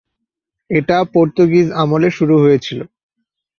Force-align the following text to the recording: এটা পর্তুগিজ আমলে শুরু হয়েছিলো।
এটা 0.69 0.97
পর্তুগিজ 1.13 1.67
আমলে 1.73 2.09
শুরু 2.09 2.35
হয়েছিলো। 2.39 2.85